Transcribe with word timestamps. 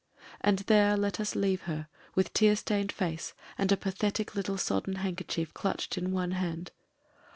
And 0.41 0.57
there 0.65 0.97
let 0.97 1.19
us 1.19 1.35
leave 1.35 1.61
her 1.69 1.87
with 2.15 2.33
tear 2.33 2.55
stained 2.55 2.91
face 2.91 3.35
and 3.55 3.71
a 3.71 3.77
pathetic 3.77 4.33
little 4.33 4.57
sodden 4.57 4.95
handker 4.95 5.27
chief 5.27 5.53
clutched 5.53 5.95
in 5.95 6.09
one 6.11 6.31
hand. 6.31 6.71